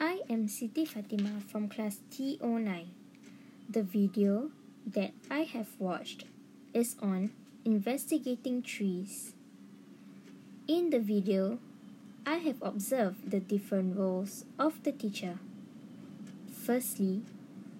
I 0.00 0.20
am 0.30 0.46
Siti 0.46 0.86
Fatima 0.86 1.40
from 1.48 1.68
class 1.68 1.98
T09. 2.12 2.86
The 3.68 3.82
video 3.82 4.52
that 4.86 5.10
I 5.28 5.40
have 5.40 5.70
watched 5.80 6.22
is 6.72 6.94
on 7.02 7.32
investigating 7.64 8.62
trees. 8.62 9.34
In 10.68 10.90
the 10.90 11.00
video, 11.00 11.58
I 12.24 12.36
have 12.36 12.62
observed 12.62 13.32
the 13.32 13.40
different 13.40 13.96
roles 13.96 14.44
of 14.56 14.80
the 14.84 14.92
teacher. 14.92 15.40
Firstly, 16.46 17.22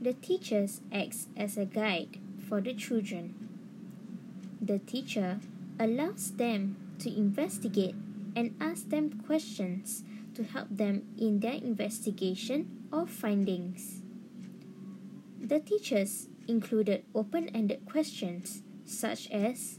the 0.00 0.12
teacher 0.12 0.68
acts 0.92 1.26
as 1.36 1.56
a 1.56 1.64
guide 1.64 2.20
for 2.48 2.60
the 2.60 2.74
children. 2.74 3.34
The 4.62 4.78
teacher 4.78 5.40
allows 5.80 6.30
them 6.30 6.76
to 7.00 7.10
investigate 7.12 7.96
and 8.36 8.54
ask 8.60 8.90
them 8.90 9.20
questions 9.26 10.04
to 10.34 10.44
help 10.44 10.68
them 10.70 11.02
in 11.18 11.40
their 11.40 11.54
investigation 11.54 12.86
or 12.92 13.06
findings. 13.06 14.02
The 15.40 15.60
teachers 15.60 16.28
included 16.48 17.04
open 17.14 17.48
ended 17.50 17.86
questions 17.86 18.62
such 18.84 19.30
as 19.30 19.78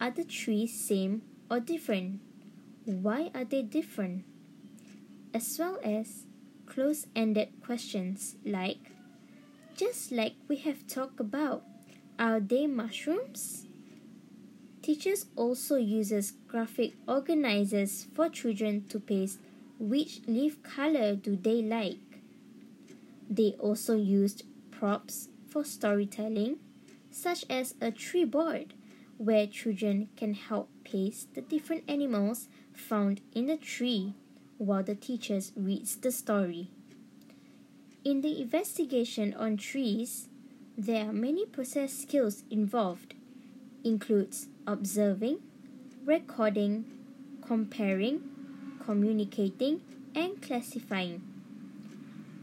Are 0.00 0.10
the 0.10 0.24
trees 0.24 0.78
same 0.78 1.22
or 1.50 1.60
different? 1.60 2.20
Why 2.84 3.30
are 3.34 3.44
they 3.44 3.62
different? 3.62 4.24
As 5.34 5.56
well 5.58 5.78
as 5.84 6.26
close 6.66 7.06
ended 7.14 7.48
questions 7.64 8.36
like 8.44 8.90
Just 9.76 10.12
like 10.12 10.34
we 10.48 10.56
have 10.56 10.86
talked 10.86 11.20
about, 11.20 11.64
are 12.18 12.40
they 12.40 12.66
mushrooms? 12.66 13.66
Teachers 14.82 15.26
also 15.36 15.76
uses 15.76 16.32
graphic 16.48 16.94
organizers 17.08 18.06
for 18.14 18.28
children 18.28 18.84
to 18.88 19.00
paste 19.00 19.38
which 19.82 20.20
leaf 20.28 20.62
color 20.62 21.16
do 21.16 21.34
they 21.34 21.60
like? 21.60 22.20
They 23.28 23.56
also 23.58 23.96
used 23.96 24.44
props 24.70 25.28
for 25.48 25.64
storytelling, 25.64 26.58
such 27.10 27.44
as 27.50 27.74
a 27.80 27.90
tree 27.90 28.24
board, 28.24 28.74
where 29.18 29.48
children 29.48 30.08
can 30.16 30.34
help 30.34 30.70
place 30.84 31.26
the 31.34 31.40
different 31.40 31.82
animals 31.88 32.46
found 32.72 33.22
in 33.34 33.46
the 33.46 33.56
tree 33.56 34.14
while 34.56 34.84
the 34.84 34.94
teachers 34.94 35.50
reads 35.56 35.96
the 35.96 36.12
story. 36.12 36.70
In 38.04 38.20
the 38.20 38.40
investigation 38.40 39.34
on 39.34 39.56
trees, 39.56 40.28
there 40.78 41.08
are 41.08 41.12
many 41.12 41.44
process 41.44 41.92
skills 41.92 42.44
involved, 42.50 43.14
includes 43.82 44.46
observing, 44.64 45.40
recording, 46.04 46.84
comparing, 47.44 48.31
communicating, 48.84 49.80
and 50.14 50.40
classifying. 50.42 51.22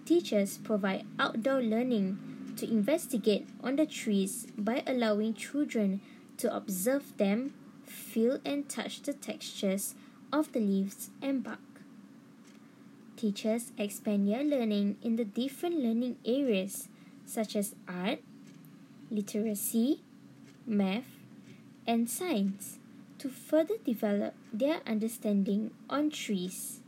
Teachers 0.06 0.58
provide 0.58 1.06
outdoor 1.20 1.62
learning 1.62 2.18
to 2.58 2.70
investigate 2.70 3.48
on 3.64 3.76
the 3.76 3.86
trees 3.86 4.48
by 4.58 4.84
allowing 4.88 5.34
children 5.34 6.02
to 6.38 6.54
observe 6.54 7.16
them, 7.17 7.54
feel 7.86 8.40
and 8.44 8.67
touch 8.67 9.02
the 9.02 9.14
textures 9.14 9.95
of 10.34 10.52
the 10.52 10.60
leaves 10.60 11.10
and 11.22 11.44
bark. 11.44 11.60
Teachers 13.16 13.72
expand 13.78 14.28
their 14.28 14.44
learning 14.44 14.98
in 15.04 15.16
the 15.16 15.26
different 15.26 15.76
learning 15.76 16.17
areas 16.26 16.88
such 17.26 17.56
as 17.56 17.76
art, 17.88 18.20
literacy, 19.12 20.02
math, 20.66 21.20
and 21.86 22.10
science 22.10 22.80
to 23.20 23.30
further 23.30 23.75
develop 23.86 24.34
their 24.52 24.81
understanding 24.88 25.72
on 25.89 26.09
trees. 26.09 26.80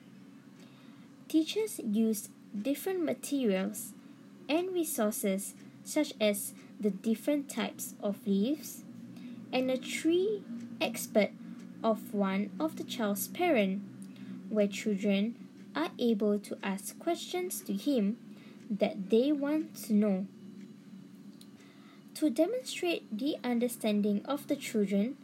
Teachers 1.28 1.80
use 1.84 2.30
different 2.60 3.04
materials 3.04 3.94
and 4.50 4.74
resources 4.74 5.54
such 5.84 6.14
as 6.20 6.54
the 6.80 6.90
different 6.90 7.50
types 7.50 7.94
of 8.02 8.26
leaves 8.26 8.84
and 9.54 9.70
a 9.70 9.78
tree 9.78 10.44
expert 10.80 11.30
of 11.84 12.14
one 12.14 12.50
of 12.60 12.78
the 12.78 12.84
child's 12.84 13.28
parent 13.28 13.82
where 14.50 14.68
children 14.68 15.36
are 15.76 15.92
able 16.00 16.38
to 16.40 16.58
ask 16.64 16.98
questions 17.00 17.62
to 17.62 17.74
him 17.74 18.18
that 18.70 19.10
they 19.10 19.32
want 19.32 19.76
to 19.76 19.94
know. 19.94 20.28
To 22.16 22.30
demonstrate 22.30 23.18
the 23.18 23.38
understanding 23.44 24.22
of 24.26 24.48
the 24.48 24.56
children, 24.56 25.18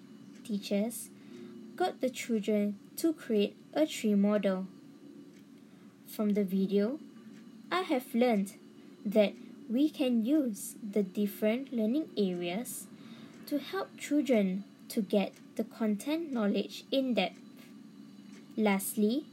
teachers 0.48 1.10
got 1.76 2.00
the 2.00 2.10
children 2.10 2.80
to 2.96 3.12
create 3.12 3.56
a 3.74 3.86
tree 3.86 4.16
model. 4.16 4.66
From 6.08 6.30
the 6.30 6.46
video, 6.46 7.00
I 7.70 7.82
have 7.82 8.16
learned 8.16 8.54
that 9.06 9.34
we 9.70 9.90
can 9.90 10.26
use 10.26 10.76
the 10.82 11.04
different 11.04 11.74
learning 11.74 12.08
areas 12.18 12.88
to 13.48 13.60
help 13.60 13.98
children 13.98 14.64
to 14.88 15.02
get 15.02 15.34
the 15.58 15.66
content 15.66 16.32
knowledge 16.32 16.86
in 16.92 17.14
depth. 17.14 17.36
Lastly, 18.56 19.26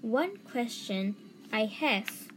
one 0.00 0.36
question 0.38 1.16
I 1.52 1.64
have 1.64 2.28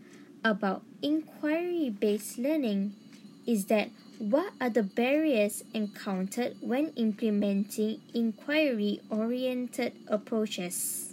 about 0.44 0.82
inquiry 1.02 1.90
based 1.90 2.40
learning 2.40 2.96
is 3.46 3.66
that 3.66 3.90
what 4.20 4.54
are 4.60 4.70
the 4.70 4.84
barriers 4.84 5.64
encountered 5.74 6.56
when 6.62 6.88
implementing 6.96 8.02
inquiry 8.14 9.02
oriented 9.10 9.94
approaches? 10.08 11.05